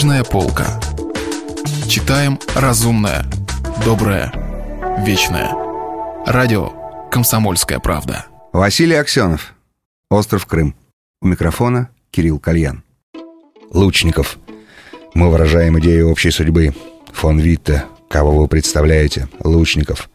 Книжная 0.00 0.24
полка. 0.24 0.80
Читаем 1.86 2.38
разумное, 2.54 3.26
доброе, 3.84 4.32
вечное. 5.04 5.50
Радио 6.24 6.72
«Комсомольская 7.10 7.80
правда». 7.80 8.24
Василий 8.54 8.94
Аксенов. 8.94 9.52
Остров 10.08 10.46
Крым. 10.46 10.74
У 11.20 11.26
микрофона 11.26 11.90
Кирилл 12.12 12.38
Кальян. 12.38 12.82
Лучников. 13.74 14.38
Мы 15.12 15.30
выражаем 15.30 15.78
идею 15.80 16.08
общей 16.08 16.30
судьбы. 16.30 16.74
Фон 17.12 17.38
Витте. 17.38 17.84
Кого 18.08 18.38
вы 18.38 18.48
представляете? 18.48 19.28
Лучников. 19.44 20.08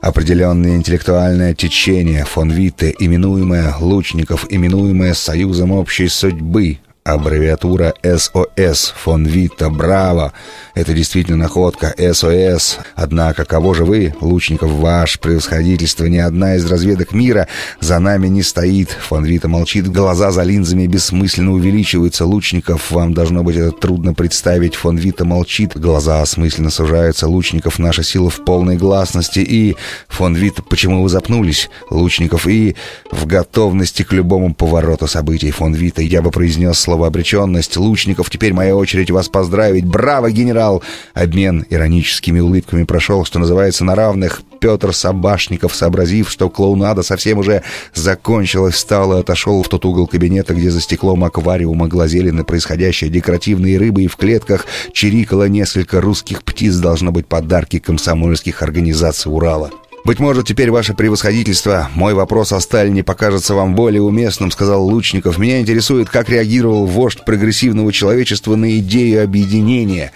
Определенное 0.00 0.76
интеллектуальное 0.76 1.54
течение 1.54 2.24
фон 2.24 2.50
Витте, 2.50 2.94
именуемое 2.98 3.74
Лучников, 3.78 4.46
именуемое 4.48 5.12
Союзом 5.12 5.72
общей 5.72 6.08
судьбы, 6.08 6.78
Аббревиатура 7.08 7.94
СОС, 8.02 8.92
фон 8.94 9.24
Вита, 9.24 9.70
браво! 9.70 10.34
Это 10.74 10.92
действительно 10.92 11.38
находка, 11.38 11.94
СОС. 11.96 12.78
Однако, 12.94 13.46
кого 13.46 13.72
же 13.72 13.86
вы, 13.86 14.14
Лучников, 14.20 14.70
ваш 14.72 15.18
превосходительство, 15.18 16.04
ни 16.04 16.18
одна 16.18 16.56
из 16.56 16.70
разведок 16.70 17.12
мира 17.12 17.48
за 17.80 17.98
нами 17.98 18.28
не 18.28 18.42
стоит. 18.42 18.90
Фон 18.90 19.24
Вита 19.24 19.48
молчит, 19.48 19.90
глаза 19.90 20.32
за 20.32 20.42
линзами 20.42 20.86
бессмысленно 20.86 21.52
увеличиваются. 21.52 22.26
Лучников, 22.26 22.90
вам 22.90 23.14
должно 23.14 23.42
быть 23.42 23.56
это 23.56 23.72
трудно 23.72 24.12
представить. 24.12 24.74
Фон 24.74 24.98
Вита 24.98 25.24
молчит, 25.24 25.78
глаза 25.78 26.20
осмысленно 26.20 26.68
сужаются. 26.68 27.26
Лучников, 27.26 27.78
наша 27.78 28.02
сила 28.02 28.28
в 28.28 28.44
полной 28.44 28.76
гласности. 28.76 29.38
И, 29.38 29.76
фон 30.08 30.34
Вита, 30.34 30.62
почему 30.62 31.02
вы 31.02 31.08
запнулись? 31.08 31.70
Лучников, 31.88 32.46
и 32.46 32.76
в 33.10 33.24
готовности 33.24 34.02
к 34.02 34.12
любому 34.12 34.54
повороту 34.54 35.06
событий. 35.06 35.50
Фон 35.50 35.72
Вита, 35.72 36.02
я 36.02 36.20
бы 36.20 36.30
произнес 36.30 36.78
слово 36.78 36.97
слово 36.98 37.06
обреченность. 37.06 37.76
Лучников, 37.76 38.28
теперь 38.28 38.52
моя 38.52 38.74
очередь 38.74 39.12
вас 39.12 39.28
поздравить. 39.28 39.84
Браво, 39.84 40.32
генерал! 40.32 40.82
Обмен 41.14 41.64
ироническими 41.70 42.40
улыбками 42.40 42.82
прошел, 42.82 43.24
что 43.24 43.38
называется, 43.38 43.84
на 43.84 43.94
равных. 43.94 44.42
Петр 44.58 44.92
Собашников, 44.92 45.76
сообразив, 45.76 46.28
что 46.28 46.50
клоунада 46.50 47.04
совсем 47.04 47.38
уже 47.38 47.62
закончилась, 47.94 48.74
встал 48.74 49.16
и 49.16 49.20
отошел 49.20 49.62
в 49.62 49.68
тот 49.68 49.84
угол 49.84 50.08
кабинета, 50.08 50.54
где 50.54 50.72
за 50.72 50.80
стеклом 50.80 51.22
аквариума 51.22 51.86
глазели 51.86 52.30
на 52.30 52.42
происходящее 52.42 53.10
декоративные 53.10 53.78
рыбы, 53.78 54.02
и 54.02 54.08
в 54.08 54.16
клетках 54.16 54.66
чирикало 54.92 55.48
несколько 55.48 56.00
русских 56.00 56.42
птиц, 56.42 56.74
должно 56.74 57.12
быть, 57.12 57.28
подарки 57.28 57.78
комсомольских 57.78 58.62
организаций 58.62 59.32
Урала. 59.32 59.70
«Быть 60.08 60.20
может, 60.20 60.46
теперь 60.46 60.70
ваше 60.70 60.94
превосходительство, 60.94 61.90
мой 61.94 62.14
вопрос 62.14 62.52
о 62.54 62.60
Сталине 62.60 63.04
покажется 63.04 63.54
вам 63.54 63.74
более 63.74 64.00
уместным»,— 64.00 64.50
сказал 64.52 64.82
Лучников. 64.82 65.36
«Меня 65.36 65.60
интересует, 65.60 66.08
как 66.08 66.30
реагировал 66.30 66.86
вождь 66.86 67.26
прогрессивного 67.26 67.92
человечества 67.92 68.56
на 68.56 68.78
идею 68.78 69.22
объединения. 69.22 70.12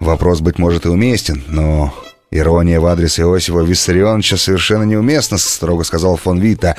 Вопрос, 0.00 0.40
быть 0.40 0.58
может, 0.58 0.86
и 0.86 0.88
уместен, 0.88 1.44
но 1.46 1.94
Ирония 2.32 2.80
в 2.80 2.86
адрес 2.86 3.20
Иосифа 3.20 3.60
Виссарионовича 3.60 4.36
совершенно 4.38 4.82
неуместна, 4.82 5.38
строго 5.38 5.84
сказал 5.84 6.16
фон 6.16 6.40
Вита. 6.40 6.74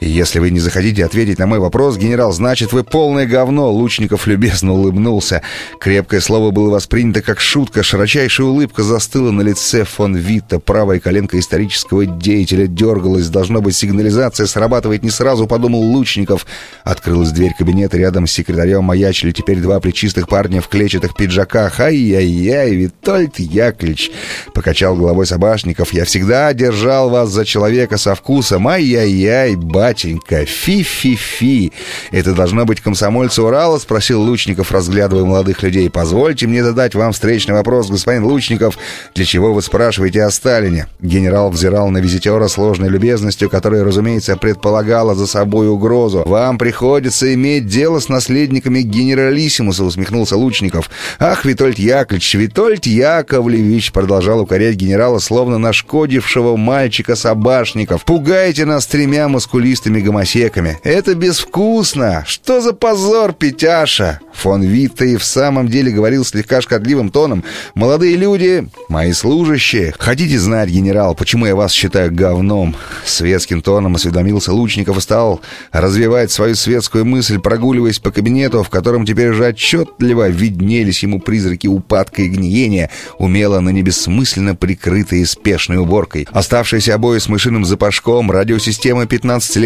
«Если 0.00 0.38
вы 0.38 0.50
не 0.50 0.60
захотите 0.60 1.04
ответить 1.04 1.40
на 1.40 1.48
мой 1.48 1.58
вопрос, 1.58 1.96
генерал, 1.96 2.30
значит, 2.30 2.72
вы 2.72 2.84
полное 2.84 3.26
говно!» 3.26 3.68
Лучников 3.72 4.28
любезно 4.28 4.72
улыбнулся. 4.72 5.42
Крепкое 5.80 6.20
слово 6.20 6.52
было 6.52 6.70
воспринято 6.70 7.20
как 7.20 7.40
шутка. 7.40 7.82
Широчайшая 7.82 8.46
улыбка 8.46 8.84
застыла 8.84 9.32
на 9.32 9.42
лице 9.42 9.82
фон 9.82 10.14
Витта. 10.14 10.60
Правая 10.60 11.00
коленка 11.00 11.36
исторического 11.36 12.06
деятеля 12.06 12.68
дергалась. 12.68 13.28
Должно 13.28 13.60
быть, 13.60 13.74
сигнализация 13.74 14.46
срабатывает 14.46 15.02
не 15.02 15.10
сразу, 15.10 15.48
подумал 15.48 15.80
Лучников. 15.80 16.46
Открылась 16.84 17.32
дверь 17.32 17.54
кабинета. 17.58 17.96
Рядом 17.96 18.28
с 18.28 18.32
секретарем 18.32 18.84
маячили 18.84 19.32
теперь 19.32 19.58
два 19.58 19.80
плечистых 19.80 20.28
парня 20.28 20.60
в 20.60 20.68
клетчатых 20.68 21.16
пиджаках. 21.16 21.80
«Ай-яй-яй, 21.80 22.72
Витольд 22.76 23.40
Яковлевич!» 23.40 24.12
Покачал 24.54 24.94
головой 24.94 25.26
Собашников. 25.26 25.92
«Я 25.92 26.04
всегда 26.04 26.52
держал 26.52 27.10
вас 27.10 27.30
за 27.30 27.44
человека 27.44 27.96
со 27.96 28.14
вкусом. 28.14 28.68
Ай-яй-яй, 28.68 29.56
ба!» 29.56 29.87
Батенька, 29.88 30.44
фи-фи-фи. 30.44 31.72
Это 32.10 32.34
должно 32.34 32.66
быть 32.66 32.80
комсомольцы 32.80 33.42
Урала?»— 33.42 33.78
спросил 33.78 34.20
Лучников, 34.20 34.70
разглядывая 34.70 35.24
молодых 35.24 35.62
людей. 35.62 35.88
«Позвольте 35.88 36.46
мне 36.46 36.62
задать 36.62 36.94
вам 36.94 37.12
встречный 37.12 37.54
вопрос, 37.54 37.88
господин 37.88 38.24
Лучников. 38.24 38.78
Для 39.14 39.24
чего 39.24 39.54
вы 39.54 39.62
спрашиваете 39.62 40.24
о 40.24 40.30
Сталине?» 40.30 40.88
Генерал 41.00 41.50
взирал 41.50 41.88
на 41.88 41.98
визитера 41.98 42.48
с 42.48 42.53
ложной 42.53 42.90
любезностью, 42.90 43.48
которая, 43.48 43.82
разумеется, 43.82 44.36
предполагала 44.36 45.14
за 45.14 45.26
собой 45.26 45.68
угрозу. 45.68 46.22
«Вам 46.26 46.58
приходится 46.58 47.32
иметь 47.32 47.66
дело 47.66 47.98
с 47.98 48.10
наследниками 48.10 48.80
генералиссимуса»,— 48.80 49.84
усмехнулся 49.84 50.36
Лучников. 50.36 50.90
«Ах, 51.18 51.46
Витольд 51.46 51.78
Яковлевич, 51.78 52.34
Витольд 52.34 52.86
Яковлевич!»— 52.86 53.92
продолжал 53.92 54.40
укорять 54.40 54.76
генерала, 54.76 55.18
словно 55.18 55.56
нашкодившего 55.56 56.56
мальчика 56.56 57.16
собашников. 57.16 58.04
«Пугаете 58.04 58.66
нас 58.66 58.86
тремя 58.86 59.28
маскулистами 59.28 59.77
чистыми 59.78 60.00
гомосеками. 60.00 60.78
Это 60.82 61.14
безвкусно! 61.14 62.24
Что 62.26 62.60
за 62.60 62.72
позор, 62.72 63.32
Петяша!» 63.32 64.20
Фон 64.34 64.62
Витте 64.62 65.12
и 65.12 65.16
в 65.16 65.24
самом 65.24 65.68
деле 65.68 65.90
говорил 65.90 66.24
слегка 66.24 66.60
шкодливым 66.60 67.10
тоном. 67.10 67.44
«Молодые 67.74 68.16
люди, 68.16 68.68
мои 68.88 69.12
служащие, 69.12 69.94
хотите 69.98 70.38
знать, 70.38 70.68
генерал, 70.68 71.14
почему 71.14 71.46
я 71.46 71.56
вас 71.56 71.72
считаю 71.72 72.12
говном?» 72.12 72.76
Светским 73.04 73.62
тоном 73.62 73.96
осведомился 73.96 74.52
Лучников 74.52 74.98
и 74.98 75.00
стал 75.00 75.40
развивать 75.72 76.30
свою 76.30 76.54
светскую 76.54 77.04
мысль, 77.04 77.38
прогуливаясь 77.38 77.98
по 77.98 78.10
кабинету, 78.10 78.62
в 78.62 78.70
котором 78.70 79.06
теперь 79.06 79.30
уже 79.30 79.48
отчетливо 79.48 80.28
виднелись 80.28 81.02
ему 81.02 81.20
призраки 81.20 81.66
упадка 81.66 82.22
и 82.22 82.28
гниения, 82.28 82.90
умело, 83.18 83.60
но 83.60 83.70
не 83.70 83.82
бессмысленно 83.82 84.54
прикрытые 84.54 85.26
спешной 85.26 85.78
уборкой. 85.78 86.28
Оставшиеся 86.30 86.94
обои 86.94 87.18
с 87.18 87.28
мышиным 87.28 87.64
запашком, 87.64 88.30
радиосистема 88.30 89.06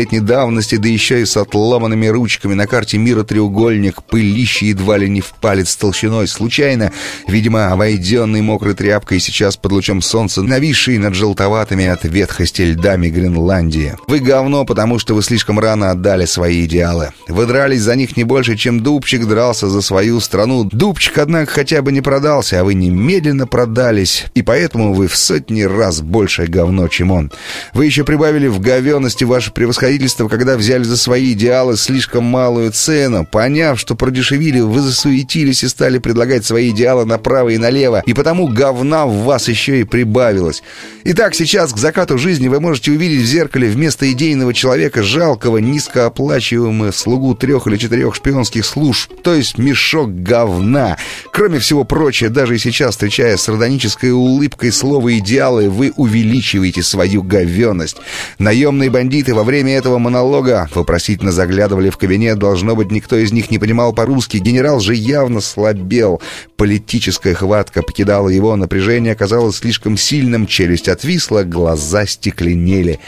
15-летней 0.03 0.21
давности, 0.21 0.77
да 0.77 0.89
еще 0.89 1.23
и 1.23 1.25
с 1.25 1.37
отломанными 1.37 2.07
ручками 2.07 2.55
на 2.55 2.67
карте 2.67 2.99
мира 2.99 3.23
треугольник, 3.23 4.03
пылище 4.03 4.69
едва 4.69 4.99
ли 4.99 5.09
не 5.09 5.21
в 5.21 5.33
палец 5.41 5.75
толщиной, 5.77 6.27
случайно, 6.27 6.93
видимо, 7.27 7.69
обойденный 7.69 8.43
мокрой 8.43 8.75
тряпкой 8.75 9.21
сейчас 9.21 9.57
под 9.57 9.73
лучом 9.73 10.03
солнца, 10.03 10.43
нависший 10.43 10.99
над 10.99 11.15
желтоватыми 11.15 11.87
от 11.87 12.05
ветхости 12.05 12.63
льдами 12.63 13.09
Гренландии. 13.09 13.97
Вы 14.09 14.19
говно, 14.19 14.65
потому 14.65 14.99
что 14.99 15.15
вы 15.15 15.23
слишком 15.23 15.59
рано 15.59 15.91
отдали 15.91 16.25
свои 16.25 16.65
идеалы. 16.65 17.11
Вы 17.29 17.47
дрались 17.47 17.83
за 17.83 17.97
них 17.97 18.17
не 18.17 18.25
больше, 18.25 18.57
чем 18.57 18.81
Дубчик 18.81 19.27
дрался 19.27 19.69
за 19.69 19.81
свою 19.83 20.21
страну. 20.21 20.65
Дубчик, 20.65 21.19
однако, 21.19 21.51
хотя 21.51 21.83
бы 21.83 21.93
не 21.93 22.01
продался, 22.01 22.61
а 22.61 22.65
вы 22.65 22.75
немедленно 22.75 23.47
продались, 23.47 24.27
и 24.35 24.43
поэтому 24.43 24.95
вы 24.95 25.07
в 25.07 25.17
сотни 25.17 25.63
раз 25.63 26.01
большее 26.01 26.49
говно, 26.49 26.89
чем 26.89 27.11
он. 27.11 27.31
Вы 27.75 27.87
еще 27.87 28.05
прибавили 28.05 28.49
в 28.49 28.61
говенности 28.61 29.25
ваше 29.25 29.53
превосходительство, 29.53 29.92
когда 30.29 30.57
взяли 30.57 30.83
за 30.85 30.97
свои 30.97 31.33
идеалы 31.33 31.77
слишком 31.77 32.25
малую 32.25 32.73
цену, 32.73 33.27
поняв, 33.27 33.79
что 33.79 33.95
продешевили 33.95 34.61
вы 34.61 34.81
засуетились 34.81 35.65
и 35.65 35.69
стали 35.69 35.99
предлагать 35.99 36.45
свои 36.45 36.71
идеалы 36.71 37.05
направо 37.05 37.51
и 37.51 37.59
налево, 37.59 38.03
и 38.07 38.15
потому 38.15 38.49
говна 38.49 39.07
в 39.07 39.25
вас 39.25 39.49
еще 39.49 39.81
и 39.81 39.85
прибавилось. 39.85 40.63
Итак, 41.05 41.35
сейчас 41.35 41.73
к 41.73 41.77
закату 41.77 42.19
жизни 42.19 42.49
вы 42.49 42.61
можете 42.61 42.93
увидеть 42.93 43.23
в 43.23 43.27
зеркале 43.27 43.69
вместо 43.69 44.11
идейного 44.11 44.55
человека 44.55 45.03
жалкого, 45.03 45.59
низкооплачиваемого 45.59 46.93
слугу 46.93 47.35
трех 47.35 47.67
или 47.67 47.77
четырех 47.77 48.15
шпионских 48.15 48.65
служб, 48.65 49.11
то 49.23 49.35
есть 49.35 49.59
мешок 49.59 50.11
говна. 50.15 50.97
Кроме 51.33 51.59
всего 51.59 51.85
прочего, 51.85 52.31
даже 52.31 52.57
и 52.57 52.59
сейчас, 52.59 52.93
встречая 52.93 53.37
сардонической 53.37 54.13
улыбкой 54.13 54.73
слово 54.73 55.19
«идеалы», 55.19 55.69
вы 55.69 55.93
увеличиваете 55.97 56.83
свою 56.83 57.23
говенность. 57.23 57.97
Наемные 58.39 58.91
бандиты 58.91 59.35
во 59.35 59.45
время 59.45 59.77
этого 59.83 59.99
монолога. 59.99 60.69
Вопросительно 60.77 61.33
заглядывали 61.33 61.91
в 61.91 61.97
кабинет, 61.97 62.39
должно 62.39 62.77
быть, 62.77 62.93
никто 62.93 63.17
из 63.17 63.33
них 63.33 63.51
не 63.51 63.59
понимал 63.59 63.93
по-русски, 63.93 64.37
генерал 64.37 64.79
же 64.79 64.95
явно 64.95 65.41
слабел. 65.41 66.23
Политическая 66.57 67.35
хватка 67.35 67.83
покидала 67.83 68.29
его, 68.29 68.55
напряжение 68.55 69.13
оказалось 69.13 69.57
слишком 69.57 69.97
сильным, 69.97 70.47
челюсть 70.47 70.89
отвисла, 70.89 71.43
глаза 71.43 72.07
стекленели. 72.07 73.01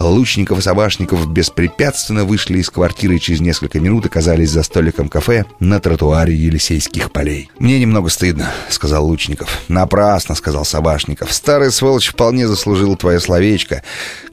Лучников 0.00 0.58
и 0.58 0.62
Собашников 0.62 1.30
беспрепятственно 1.30 2.24
вышли 2.24 2.58
из 2.58 2.70
квартиры 2.70 3.16
и 3.16 3.20
через 3.20 3.40
несколько 3.40 3.80
минут 3.80 4.06
оказались 4.06 4.50
за 4.50 4.62
столиком 4.62 5.10
кафе 5.10 5.44
на 5.60 5.78
тротуаре 5.78 6.34
Елисейских 6.34 7.12
полей. 7.12 7.50
«Мне 7.58 7.78
немного 7.78 8.08
стыдно»,— 8.08 8.50
сказал 8.70 9.06
Лучников. 9.06 9.60
«Напрасно»,— 9.68 10.34
сказал 10.36 10.64
Собашников. 10.64 11.32
«Старый 11.32 11.70
сволочь 11.70 12.08
вполне 12.08 12.48
заслужил 12.48 12.96
твое 12.96 13.20
словечко. 13.20 13.82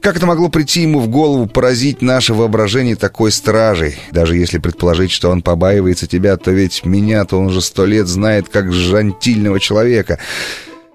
Как 0.00 0.16
это 0.16 0.24
могло 0.24 0.48
прийти 0.48 0.82
ему 0.82 1.00
в 1.00 1.08
голову 1.08 1.46
поразить 1.46 2.00
наше 2.00 2.32
воображение 2.32 2.96
такой 2.96 3.30
стражей? 3.30 3.98
Даже 4.10 4.36
если 4.36 4.56
предположить, 4.56 5.10
что 5.10 5.28
он 5.28 5.42
побаивается 5.42 6.06
тебя, 6.06 6.38
то 6.38 6.50
ведь 6.50 6.86
меня-то 6.86 7.38
он 7.38 7.48
уже 7.48 7.60
сто 7.60 7.84
лет 7.84 8.06
знает 8.06 8.48
как 8.48 8.72
жантильного 8.72 9.60
человека». 9.60 10.18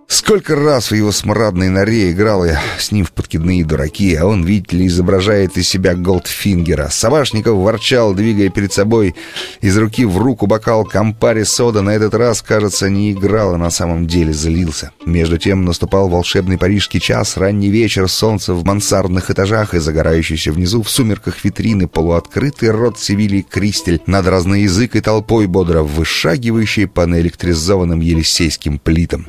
Сколько 0.07 0.55
раз 0.55 0.91
в 0.91 0.95
его 0.95 1.11
смрадной 1.11 1.69
норе 1.69 2.11
играл 2.11 2.45
я 2.45 2.61
с 2.77 2.91
ним 2.91 3.05
в 3.05 3.11
подкидные 3.11 3.65
дураки, 3.65 4.13
а 4.15 4.25
он, 4.25 4.43
видите 4.43 4.77
ли, 4.77 4.87
изображает 4.87 5.57
из 5.57 5.67
себя 5.67 5.95
Голдфингера. 5.95 6.89
Собашников 6.89 7.57
ворчал, 7.57 8.13
двигая 8.13 8.49
перед 8.49 8.71
собой 8.71 9.15
из 9.61 9.77
руки 9.77 10.05
в 10.05 10.17
руку 10.17 10.45
бокал 10.45 10.85
Кампари 10.85 11.43
сода. 11.43 11.81
На 11.81 11.91
этот 11.91 12.13
раз, 12.13 12.41
кажется, 12.41 12.89
не 12.89 13.11
играл, 13.11 13.55
а 13.55 13.57
на 13.57 13.69
самом 13.69 14.07
деле 14.07 14.33
злился. 14.33 14.91
Между 15.05 15.37
тем 15.37 15.65
наступал 15.65 16.09
волшебный 16.09 16.57
парижский 16.57 16.99
час, 16.99 17.37
ранний 17.37 17.69
вечер, 17.69 18.07
солнце 18.07 18.53
в 18.53 18.63
мансардных 18.65 19.31
этажах 19.31 19.73
и 19.73 19.79
загорающийся 19.79 20.51
внизу 20.51 20.83
в 20.83 20.89
сумерках 20.89 21.43
витрины, 21.43 21.87
полуоткрытый 21.87 22.71
рот 22.71 22.99
Севилии 22.99 23.45
Кристель 23.47 24.01
над 24.05 24.27
разноязыкой 24.27 25.01
толпой, 25.01 25.47
бодро 25.47 25.81
вышагивающей 25.81 26.87
по 26.87 27.05
наэлектризованным 27.05 27.99
елисейским 27.99 28.79
плитам. 28.79 29.27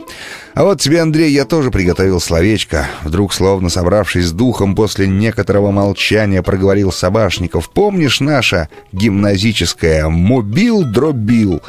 А 0.54 0.62
вот 0.62 0.80
тебе, 0.80 1.00
Андрей, 1.00 1.32
я 1.32 1.46
тоже 1.46 1.72
приготовил 1.72 2.20
словечко. 2.20 2.86
Вдруг, 3.02 3.34
словно 3.34 3.68
собравшись 3.68 4.26
с 4.26 4.32
духом, 4.32 4.76
после 4.76 5.08
некоторого 5.08 5.72
молчания 5.72 6.42
проговорил 6.42 6.92
Собашников. 6.92 7.68
Помнишь 7.70 8.20
наше 8.20 8.68
гимназическое 8.92 10.08
«Мобил-дробил»? 10.08 11.60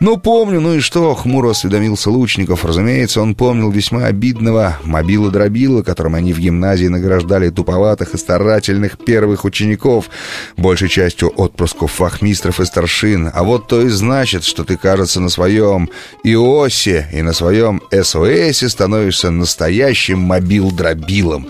Ну, 0.00 0.16
помню, 0.16 0.60
ну 0.60 0.74
и 0.74 0.80
что? 0.80 1.14
Хмуро 1.14 1.50
осведомился 1.50 2.10
Лучников. 2.10 2.64
Разумеется, 2.64 3.20
он 3.22 3.36
помнил 3.36 3.70
весьма 3.70 4.06
обидного 4.06 4.76
мобила-дробила, 4.82 5.84
которым 5.84 6.16
они 6.16 6.32
в 6.32 6.40
гимназии 6.40 6.88
награждали 6.88 7.48
туповатых 7.50 8.14
и 8.14 8.18
старательных 8.18 8.98
первых 8.98 9.44
учеников, 9.44 10.10
большей 10.56 10.88
частью 10.88 11.28
отпрысков 11.28 11.92
вахмистров 11.92 12.58
и 12.58 12.64
старшин. 12.64 13.30
А 13.32 13.44
вот 13.44 13.68
то 13.68 13.82
и 13.82 13.88
значит, 13.88 14.42
что 14.42 14.64
ты, 14.64 14.76
кажется, 14.76 15.20
на 15.20 15.28
своем 15.28 15.88
ИОСе 16.24 17.08
и 17.12 17.22
на 17.22 17.32
своем 17.34 17.80
СОС 17.92 18.31
МВСе 18.32 18.68
становишься 18.68 19.30
настоящим 19.30 20.18
мобил-дробилом. 20.18 21.48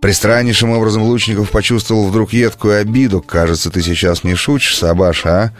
Пристраннейшим 0.00 0.70
образом 0.70 1.02
Лучников 1.02 1.50
почувствовал 1.50 2.08
вдруг 2.08 2.32
едкую 2.32 2.80
обиду. 2.80 3.22
«Кажется, 3.22 3.70
ты 3.70 3.82
сейчас 3.82 4.24
не 4.24 4.34
шутишь, 4.34 4.76
Сабаш, 4.76 5.26
а?» 5.26 5.52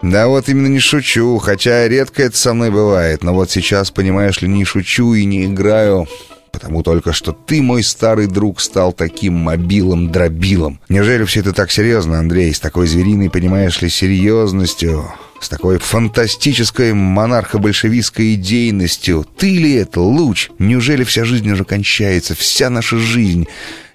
«Да 0.00 0.28
вот 0.28 0.48
именно 0.48 0.68
не 0.68 0.80
шучу, 0.80 1.38
хотя 1.38 1.86
редко 1.86 2.22
это 2.22 2.36
со 2.36 2.54
мной 2.54 2.70
бывает, 2.70 3.22
но 3.22 3.34
вот 3.34 3.50
сейчас, 3.50 3.90
понимаешь 3.90 4.40
ли, 4.40 4.48
не 4.48 4.64
шучу 4.64 5.14
и 5.14 5.24
не 5.24 5.44
играю, 5.44 6.08
потому 6.50 6.82
только 6.82 7.12
что 7.12 7.32
ты, 7.32 7.62
мой 7.62 7.82
старый 7.82 8.26
друг, 8.26 8.60
стал 8.60 8.92
таким 8.92 9.34
мобилом-дробилом. 9.34 10.80
Неужели 10.88 11.24
все 11.24 11.40
это 11.40 11.52
так 11.52 11.70
серьезно, 11.70 12.18
Андрей, 12.18 12.54
с 12.54 12.60
такой 12.60 12.86
звериной, 12.86 13.30
понимаешь 13.30 13.82
ли, 13.82 13.88
серьезностью?» 13.88 15.12
С 15.44 15.48
такой 15.48 15.78
фантастической 15.78 16.92
монархо-большевистской 16.94 18.34
идейностью. 18.34 19.26
Ты 19.36 19.58
ли 19.58 19.74
это, 19.74 20.00
луч? 20.00 20.50
Неужели 20.58 21.04
вся 21.04 21.24
жизнь 21.24 21.50
уже 21.50 21.64
кончается, 21.64 22.34
вся 22.34 22.70
наша 22.70 22.96
жизнь? 22.96 23.46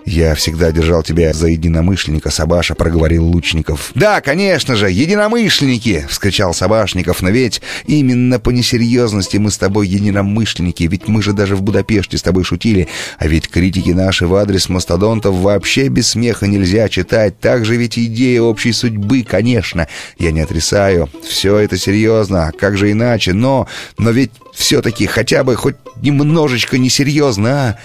«Я 0.05 0.33
всегда 0.33 0.71
держал 0.71 1.03
тебя 1.03 1.33
за 1.33 1.47
единомышленника, 1.47 2.31
Сабаша»,— 2.31 2.73
проговорил 2.75 3.25
Лучников. 3.25 3.91
«Да, 3.95 4.21
конечно 4.21 4.75
же, 4.75 4.89
единомышленники!»— 4.89 6.05
вскричал 6.09 6.53
Сабашников. 6.53 7.21
«Но 7.21 7.29
ведь 7.29 7.61
именно 7.85 8.39
по 8.39 8.49
несерьезности 8.49 9.37
мы 9.37 9.51
с 9.51 9.57
тобой 9.57 9.87
единомышленники, 9.87 10.83
ведь 10.83 11.07
мы 11.07 11.21
же 11.21 11.33
даже 11.33 11.55
в 11.55 11.61
Будапеште 11.61 12.17
с 12.17 12.21
тобой 12.21 12.43
шутили, 12.43 12.87
а 13.17 13.27
ведь 13.27 13.49
критики 13.49 13.89
наши 13.89 14.25
в 14.25 14.35
адрес 14.35 14.69
мастодонтов 14.69 15.35
вообще 15.35 15.89
без 15.89 16.09
смеха 16.09 16.47
нельзя 16.47 16.87
читать, 16.87 17.39
так 17.39 17.65
же 17.65 17.75
ведь 17.75 17.99
идея 17.99 18.41
общей 18.41 18.71
судьбы, 18.71 19.23
конечно. 19.23 19.87
Я 20.17 20.31
не 20.31 20.39
отрицаю, 20.39 21.09
все 21.27 21.57
это 21.57 21.77
серьезно, 21.77 22.47
а 22.47 22.51
как 22.51 22.77
же 22.77 22.91
иначе, 22.91 23.33
но... 23.33 23.67
Но 23.97 24.11
ведь 24.11 24.31
все-таки 24.53 25.05
хотя 25.07 25.43
бы 25.43 25.55
хоть 25.55 25.75
немножечко 26.01 26.77
несерьезно, 26.77 27.49
а...» 27.49 27.79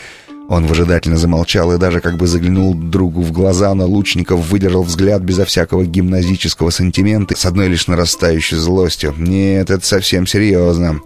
Он 0.49 0.67
выжидательно 0.67 1.17
замолчал 1.17 1.73
и 1.73 1.79
даже 1.79 2.01
как 2.01 2.17
бы 2.17 2.27
заглянул 2.27 2.75
другу 2.75 3.23
в 3.23 3.33
глаза, 3.33 3.73
но 3.75 3.87
Лучников 3.87 4.47
выдержал 4.47 4.83
взгляд 4.83 5.23
безо 5.23 5.47
всякого 5.47 5.87
гимназического 5.87 6.69
сантимента 6.69 7.35
с 7.37 7.47
одной 7.47 7.69
лишь 7.69 7.87
нарастающей 7.87 8.59
злостью. 8.59 9.15
«Нет, 9.17 9.71
это 9.71 9.85
совсем 9.87 10.27
серьезно. 10.27 11.01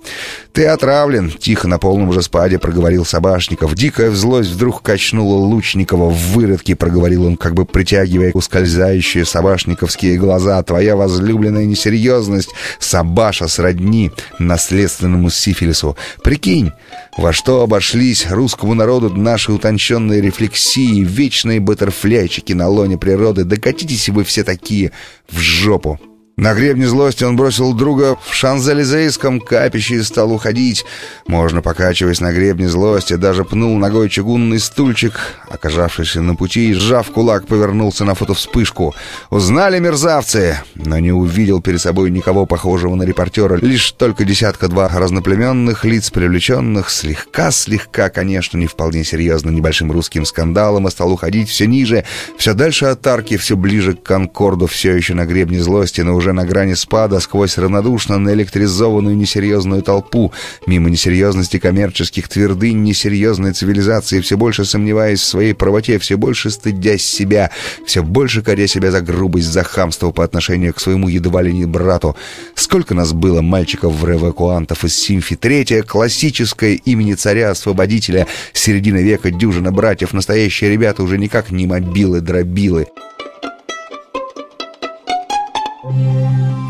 Ты 0.53 0.67
отравлен!»— 0.67 1.31
тихо 1.39 1.69
на 1.69 1.79
полном 1.79 2.13
же 2.13 2.21
спаде 2.23 2.59
проговорил 2.59 3.05
Собашников. 3.05 3.77
Дикая 3.77 4.11
злость 4.11 4.51
вдруг 4.51 4.83
качнула 4.83 5.37
Лучникова 5.37 6.11
в 6.11 6.33
выродке, 6.33 6.75
проговорил 6.75 7.27
он, 7.27 7.37
как 7.37 7.55
бы 7.55 7.65
притягивая 7.65 8.33
ускользающие 8.33 9.25
собашниковские 9.25 10.19
глаза. 10.19 10.61
«Твоя 10.65 10.97
возлюбленная 10.97 11.65
несерьезность, 11.65 12.51
Собаша, 12.81 13.47
сродни 13.47 14.11
наследственному 14.41 15.31
сифилису. 15.31 15.97
Прикинь, 16.25 16.73
во 17.17 17.33
что 17.33 17.63
обошлись 17.63 18.27
русскому 18.31 18.75
народу 18.75 19.11
наши 19.29 19.53
утонченные 19.53 20.23
рефлексии, 20.23 21.05
вечные 21.05 21.61
баттерфляйчики 21.61 22.55
на 22.55 22.69
лоне 22.69 22.97
природы. 22.97 23.45
Докатитесь 23.45 24.09
вы 24.09 24.25
все 24.25 24.43
такие 24.43 24.91
в 25.29 25.39
жопу. 25.39 26.01
На 26.39 26.55
гребне 26.55 26.87
злости 26.87 27.25
он 27.25 27.35
бросил 27.35 27.73
друга 27.73 28.17
в 28.25 28.33
шанзелизейском 28.33 29.41
капище 29.41 29.97
и 29.97 30.03
стал 30.03 30.33
уходить. 30.33 30.85
Можно, 31.27 31.63
покачиваясь 31.63 32.21
на 32.21 32.33
гребне 32.33 32.69
злости, 32.69 33.15
даже 33.15 33.45
пнул 33.45 33.77
ногой 33.77 34.09
чугунный 34.09 34.61
стульчик, 34.61 35.19
оказавшийся 35.51 36.21
на 36.21 36.37
пути, 36.37 36.75
сжав 36.75 37.11
кулак, 37.11 37.49
повернулся 37.49 38.05
на 38.05 38.15
фотовспышку. 38.15 38.95
Узнали 39.31 39.81
мерзавцы, 39.81 40.61
но 40.77 41.01
не 41.01 41.11
увидел 41.11 41.61
перед 41.61 41.81
собой 41.81 42.13
никого 42.13 42.47
похожего 42.47 42.95
на 42.95 43.03
репортера, 43.03 43.57
лишь 43.57 43.91
только 43.91 44.25
десятка-два 44.25 44.89
разноплеменных 44.91 45.85
лиц, 45.85 46.09
привлеченных 46.11 46.91
слегка-слегка, 46.91 48.11
конечно, 48.11 48.59
не 48.59 48.69
вполне 48.69 49.03
серьезно 49.03 49.51
небольшим 49.51 49.91
русским 49.91 50.25
скандалом, 50.25 50.87
и 50.87 50.91
стал 50.93 51.11
уходить 51.11 51.49
все 51.49 51.67
ниже, 51.67 52.05
все 52.37 52.55
дальше 52.55 52.85
от 52.85 53.05
арки, 53.09 53.37
все 53.37 53.57
ближе 53.57 53.95
к 53.95 54.05
Конкорду, 54.05 54.69
все 54.69 54.95
еще 54.95 55.15
на 55.15 55.27
гребне 55.27 55.61
злости, 55.61 56.03
но 56.03 56.15
уже 56.15 56.28
уже 56.29 56.35
на 56.35 56.45
грани 56.45 56.75
спада, 56.75 57.21
сквозь 57.21 57.57
равнодушно 57.57 58.19
наэлектризованную 58.19 59.17
несерьезную 59.17 59.83
толпу, 59.83 60.31
мимо 60.67 60.91
несерьезности 60.91 61.59
коммерческих 61.59 62.29
твердынь, 62.29 62.83
несерьезной 62.83 63.53
цивилизации, 63.55 64.21
все 64.21 64.37
больше 64.37 64.67
сомневаясь 64.67 65.21
в 65.21 65.25
своей 65.25 65.55
правоте, 65.55 65.99
все 65.99 66.19
больше 66.19 66.51
стыдясь 66.51 67.07
себя, 67.07 67.51
все 67.87 68.03
больше 68.03 68.43
коря 68.43 68.67
себя 68.67 68.91
за 68.91 69.01
грубость, 69.01 69.47
за 69.47 69.63
хамство 69.63 70.11
по 70.11 70.23
отношению 70.23 70.75
к 70.75 70.81
своему 70.81 71.09
едва 71.09 71.41
ли 71.41 71.51
не 71.51 71.65
брату. 71.65 72.15
Сколько 72.55 72.95
нас 72.95 73.15
было 73.15 73.41
мальчиков 73.41 73.95
в 73.95 74.11
эвакуантов 74.11 74.85
из 74.85 74.95
Симфи? 74.95 75.35
Третье, 75.35 75.83
классическое 75.83 76.75
имени 76.75 77.15
царя-освободителя, 77.15 78.27
середины 78.53 78.99
века 78.99 79.31
дюжина 79.31 79.73
братьев, 79.73 80.13
настоящие 80.13 80.71
ребята 80.71 81.03
уже 81.03 81.17
никак 81.17 81.51
не 81.51 81.67
мобилы-дробилы. 81.67 82.89